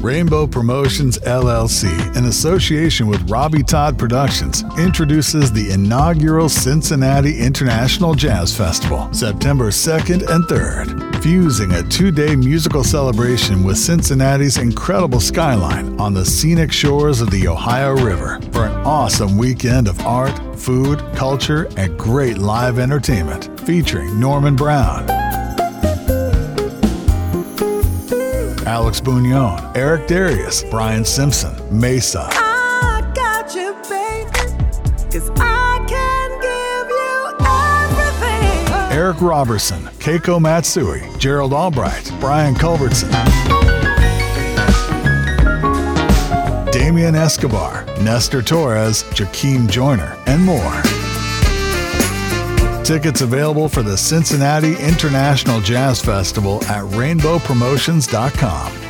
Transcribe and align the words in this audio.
Rainbow 0.00 0.46
Promotions 0.46 1.18
LLC, 1.18 2.16
in 2.16 2.26
association 2.26 3.08
with 3.08 3.28
Robbie 3.28 3.64
Todd 3.64 3.98
Productions, 3.98 4.62
introduces 4.78 5.50
the 5.50 5.72
inaugural 5.72 6.48
Cincinnati 6.48 7.36
International 7.40 8.14
Jazz 8.14 8.56
Festival, 8.56 9.12
September 9.12 9.70
2nd 9.70 10.28
and 10.30 10.44
3rd, 10.44 11.20
fusing 11.20 11.72
a 11.72 11.82
two 11.82 12.12
day 12.12 12.36
musical 12.36 12.84
celebration 12.84 13.64
with 13.64 13.76
Cincinnati's 13.76 14.58
incredible 14.58 15.20
skyline 15.20 15.98
on 16.00 16.14
the 16.14 16.24
scenic 16.24 16.70
shores 16.70 17.20
of 17.20 17.30
the 17.32 17.48
Ohio 17.48 17.96
River 17.96 18.40
for 18.52 18.66
an 18.66 18.72
awesome 18.86 19.36
weekend 19.36 19.88
of 19.88 20.00
art, 20.06 20.38
food, 20.56 21.00
culture, 21.16 21.68
and 21.76 21.98
great 21.98 22.38
live 22.38 22.78
entertainment 22.78 23.60
featuring 23.62 24.20
Norman 24.20 24.54
Brown. 24.54 25.17
Alex 28.68 29.00
Bugnon, 29.00 29.74
Eric 29.74 30.06
Darius, 30.06 30.62
Brian 30.62 31.02
Simpson, 31.02 31.54
Maysa. 31.70 32.28
I 32.32 33.00
got 33.14 33.54
you, 33.54 33.72
baby, 33.88 34.30
cause 35.10 35.30
I 35.36 35.82
can 35.88 36.30
give 36.42 36.90
you 36.90 37.46
everything. 38.68 38.94
Eric 38.94 39.22
Roberson, 39.22 39.80
Keiko 40.00 40.38
Matsui, 40.38 41.02
Gerald 41.18 41.54
Albright, 41.54 42.12
Brian 42.20 42.54
Culbertson. 42.54 43.10
Damian 46.70 47.14
Escobar, 47.14 47.86
Nestor 48.02 48.42
Torres, 48.42 49.02
Jakiem 49.14 49.66
Joyner, 49.70 50.14
and 50.26 50.44
more. 50.44 50.97
Tickets 52.88 53.20
available 53.20 53.68
for 53.68 53.82
the 53.82 53.98
Cincinnati 53.98 54.74
International 54.78 55.60
Jazz 55.60 56.00
Festival 56.00 56.64
at 56.64 56.82
rainbowpromotions.com. 56.94 58.87